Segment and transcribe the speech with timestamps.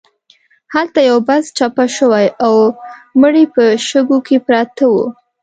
[0.73, 2.55] هلته یو بس چپه شوی و او
[3.21, 5.05] مړي په شګو کې پراته وو.